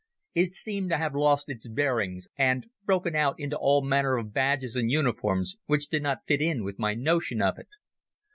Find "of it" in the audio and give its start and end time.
7.39-7.69